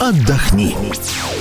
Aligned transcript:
Отдохни. 0.00 0.74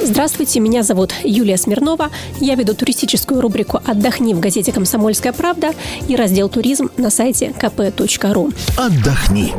Здравствуйте, 0.03 0.59
меня 0.59 0.83
зовут 0.83 1.13
Юлия 1.23 1.55
Смирнова. 1.55 2.09
Я 2.41 2.55
веду 2.55 2.73
туристическую 2.73 3.39
рубрику 3.39 3.79
«Отдохни» 3.85 4.33
в 4.33 4.41
газете 4.41 4.73
«Комсомольская 4.73 5.31
правда» 5.31 5.71
и 6.09 6.15
раздел 6.17 6.49
«Туризм» 6.49 6.89
на 6.97 7.09
сайте 7.09 7.53
kp.ru. 7.57 8.53
Отдохни. 8.75 9.53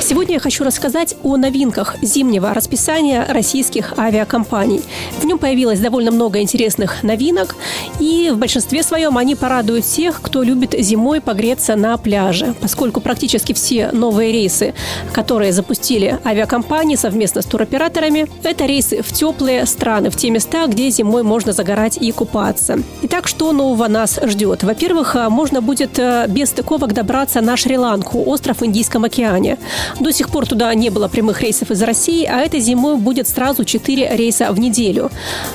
Сегодня 0.00 0.34
я 0.34 0.40
хочу 0.40 0.64
рассказать 0.64 1.14
о 1.22 1.36
новинках 1.36 1.94
зимнего 2.02 2.52
расписания 2.52 3.24
российских 3.28 3.96
авиакомпаний. 3.96 4.82
В 5.20 5.24
нем 5.24 5.38
появилось 5.38 5.78
довольно 5.78 6.10
много 6.10 6.40
интересных 6.40 7.04
новинок, 7.04 7.54
и 8.00 8.30
в 8.32 8.38
большинстве 8.38 8.82
своем 8.82 9.16
они 9.16 9.36
порадуют 9.36 9.84
тех, 9.84 10.20
кто 10.20 10.42
любит 10.42 10.74
зимой 10.76 11.20
погреться 11.20 11.76
на 11.76 11.96
пляже, 11.98 12.54
поскольку 12.60 13.00
практически 13.00 13.52
все 13.52 13.90
новые 13.92 14.32
рейсы, 14.32 14.74
которые 15.12 15.52
запустили 15.52 16.18
авиакомпании 16.24 16.96
совместно 16.96 17.42
с 17.42 17.46
туроператорами, 17.46 18.26
это 18.42 18.66
рейсы 18.66 19.02
в 19.02 19.12
теплые 19.12 19.66
страны, 19.66 20.10
в 20.10 20.16
те 20.16 20.30
места, 20.30 20.66
где 20.66 20.90
зимой 20.90 21.22
можно 21.22 21.52
загорать 21.52 21.98
и 22.00 22.10
купаться. 22.12 22.78
Итак, 23.02 23.28
что 23.28 23.52
нового 23.52 23.88
нас 23.88 24.18
ждет? 24.22 24.62
Во-первых, 24.62 25.16
а, 25.16 25.30
можно 25.30 25.60
будет 25.60 25.98
э, 25.98 26.26
без 26.28 26.50
стыковок 26.50 26.94
добраться 26.94 27.40
на 27.40 27.56
Шри-Ланку, 27.56 28.22
остров 28.24 28.60
в 28.60 28.66
Индийском 28.66 29.04
океане. 29.04 29.58
До 29.98 30.12
сих 30.12 30.30
пор 30.30 30.46
туда 30.46 30.72
не 30.74 30.90
было 30.90 31.08
прямых 31.08 31.42
рейсов 31.42 31.70
из 31.70 31.82
России, 31.82 32.24
а 32.24 32.38
этой 32.40 32.60
зимой 32.60 32.96
будет 32.96 33.28
сразу 33.28 33.64
4 33.64 34.16
рейса 34.16 34.52
в 34.52 34.58
неделю. 34.58 35.10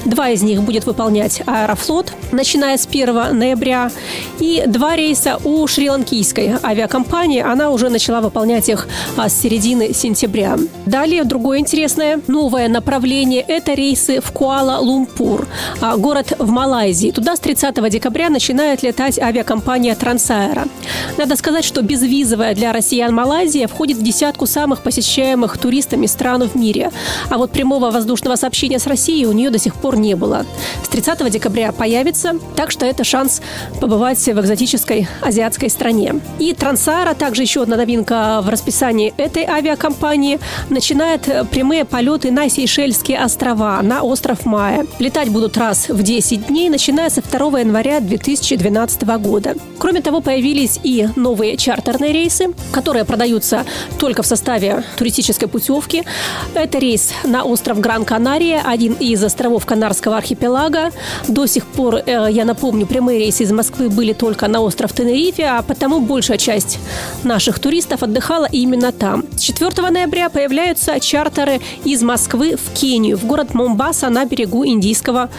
Два 0.06 0.30
из 0.30 0.44
них 0.44 0.62
будет 0.62 0.86
выполнять 0.86 1.42
Аэрофлот, 1.46 2.14
начиная 2.32 2.78
с 2.78 2.86
1 2.86 3.38
ноября, 3.38 3.92
и 4.40 4.64
два 4.68 4.96
рейса 4.96 5.40
у 5.44 5.66
шри-ланкийской 5.66 6.56
авиакомпании. 6.64 7.42
Она 7.42 7.72
уже 7.72 7.90
начала 7.90 8.22
выполнять 8.22 8.70
их 8.70 8.88
а, 9.18 9.30
с 9.30 9.40
середины 9.40 9.94
сентября. 9.94 10.58
Далее 10.86 11.24
другое 11.24 11.60
интересное, 11.60 12.20
новое 12.28 12.68
направление– 12.76 13.42
это 13.48 13.74
рейсы 13.74 14.20
в 14.20 14.32
Куала-Лумпур, 14.34 15.48
а, 15.82 15.96
город 15.96 16.34
в 16.38 16.50
Малайзии. 16.50 17.12
Туда 17.12 17.38
с 17.38 17.40
30 17.40 17.90
декабря 17.90 18.30
начинает 18.30 18.84
летать 18.84 19.18
авиакомпания 19.18 19.96
Трансаэро. 19.96 20.66
Надо 21.18 21.38
сказать, 21.38 21.64
что 21.64 21.82
безвизовая 21.82 22.54
для 22.54 22.74
россиян 22.74 23.14
Малайзия 23.14 23.68
входит 23.68 23.98
в 23.98 24.04
десятку 24.04 24.46
самых 24.46 24.84
посещаемых 24.84 25.58
туристами 25.58 26.06
стран 26.06 26.50
в 26.50 26.56
мире. 26.56 26.92
А 27.30 27.38
вот 27.38 27.52
прямого 27.52 27.92
воздушного 27.92 28.36
сообщения 28.36 28.78
с 28.78 28.88
Россией 28.88 29.26
у 29.26 29.32
нее 29.32 29.52
до 29.52 29.58
сих 29.58 29.76
пор 29.76 29.98
не 29.98 30.16
было. 30.16 30.46
С 30.84 30.90
30 30.90 31.32
декабря 31.32 31.72
появится, 31.72 32.34
так 32.58 32.72
что 32.72 32.86
это 32.86 33.06
шанс 33.06 33.42
побывать 33.80 34.20
в 34.20 34.40
экзотической 34.42 35.08
азиатской 35.22 35.70
стране. 35.70 36.16
И 36.40 36.54
Трансаэро, 36.54 37.14
также 37.14 37.44
еще 37.44 37.62
одна 37.62 37.78
новинка 37.78 38.42
в 38.44 38.50
расписании 38.50 39.14
этой 39.16 39.46
авиакомпании, 39.46 40.40
начинает 40.70 41.22
прямые 41.52 41.86
полеты 41.86 42.32
на 42.32 42.50
Сейшельские 42.66 43.20
острова, 43.20 43.80
на 43.84 44.02
остров 44.02 44.44
Майя. 44.48 44.88
Летать 44.98 45.30
будут 45.30 45.56
раз 45.56 45.88
в 45.88 46.02
10 46.02 46.48
дней, 46.48 46.68
начиная 46.70 47.12
со 47.12 47.22
2 47.22 47.60
января 47.60 48.00
2012 48.00 49.04
года. 49.20 49.54
Кроме 49.78 50.02
того, 50.02 50.20
появились 50.20 50.80
и 50.82 51.08
новые 51.16 51.58
чартерные 51.58 52.12
рейсы, 52.12 52.56
которые 52.72 53.06
продаются 53.06 53.66
только 54.00 54.24
в 54.24 54.26
составе 54.26 54.84
туристической 54.98 55.48
путевки. 55.48 56.06
Это 56.56 56.80
рейс 56.80 57.12
на 57.24 57.44
остров 57.44 57.80
Гран-Канария, 57.80 58.64
один 58.66 58.94
из 58.94 59.24
островов 59.24 59.68
Канарского 59.68 60.18
архипелага. 60.18 60.90
До 61.28 61.46
сих 61.46 61.68
пор, 61.68 61.98
э, 61.98 62.28
я 62.32 62.46
напомню, 62.46 62.88
прямые 62.88 63.20
рейсы 63.20 63.44
из 63.44 63.52
Москвы 63.52 63.90
были 63.90 64.14
только 64.14 64.48
на 64.48 64.62
остров 64.62 64.92
Тенерифе, 64.94 65.46
а 65.46 65.62
потому 65.62 66.00
большая 66.00 66.40
часть 66.40 66.80
наших 67.24 67.60
туристов 67.60 68.02
отдыхала 68.02 68.48
именно 68.52 68.92
там. 68.92 69.24
С 69.36 69.42
4 69.42 69.92
ноября 69.92 70.30
появляются 70.30 71.00
чартеры 71.00 71.62
из 71.84 72.02
Москвы 72.02 72.55
в 72.58 72.74
Кению, 72.74 73.18
в 73.18 73.26
город 73.26 73.54
Момбаса 73.54 74.10
на 74.10 74.26
берегу 74.26 74.66
Индийского 74.66 75.30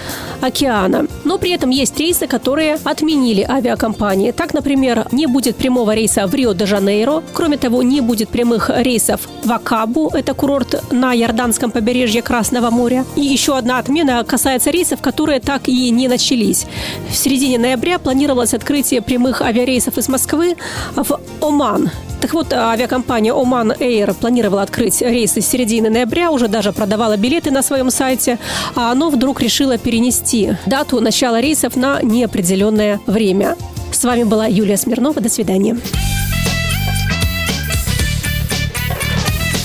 океана. 0.41 1.06
Но 1.25 1.39
при 1.39 1.50
этом 1.50 1.71
есть 1.71 1.99
рейсы, 1.99 2.27
которые 2.27 2.78
отменили 2.84 3.47
авиакомпании. 3.49 4.32
Так, 4.32 4.54
например, 4.54 5.06
не 5.12 5.26
будет 5.26 5.56
прямого 5.56 5.94
рейса 5.94 6.26
в 6.26 6.34
Рио-де-Жанейро. 6.34 7.22
Кроме 7.32 7.56
того, 7.56 7.82
не 7.82 8.00
будет 8.00 8.28
прямых 8.28 8.71
рейсов 8.75 9.28
в 9.44 9.53
Акабу, 9.53 10.10
это 10.12 10.34
курорт 10.34 10.84
на 10.93 11.15
Иорданском 11.15 11.71
побережье 11.71 12.22
Красного 12.22 12.71
моря. 12.71 13.05
И 13.16 13.22
еще 13.22 13.56
одна 13.56 13.78
отмена 13.78 14.25
касается 14.25 14.71
рейсов, 14.71 15.00
которые 15.00 15.41
так 15.41 15.69
и 15.69 15.91
не 15.91 16.09
начались. 16.09 16.66
В 17.10 17.16
середине 17.16 17.59
ноября 17.59 17.99
планировалось 17.99 18.55
открытие 18.55 19.03
прямых 19.03 19.43
авиарейсов 19.43 19.99
из 19.99 20.09
Москвы 20.09 20.56
в 20.94 21.21
Оман. 21.41 21.91
Так 22.21 22.32
вот, 22.32 22.53
авиакомпания 22.53 23.32
Oman 23.32 23.78
Air 23.78 24.15
планировала 24.15 24.62
открыть 24.62 25.03
рейсы 25.03 25.41
с 25.41 25.47
середины 25.47 25.91
ноября, 25.91 26.31
уже 26.31 26.49
даже 26.49 26.72
продавала 26.72 27.16
билеты 27.16 27.50
на 27.50 27.62
своем 27.62 27.91
сайте, 27.91 28.38
а 28.75 28.91
оно 28.91 29.10
вдруг 29.10 29.41
решило 29.41 29.78
перенести 29.78 30.56
дату 30.66 31.00
начала 31.00 31.41
рейсов 31.41 31.76
на 31.76 32.03
неопределенное 32.03 33.00
время. 33.06 33.56
С 33.93 34.05
вами 34.05 34.25
была 34.25 34.47
Юлия 34.47 34.76
Смирнова. 34.76 35.21
До 35.21 35.28
свидания. 35.28 35.78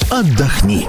Отдохни. 0.09 0.87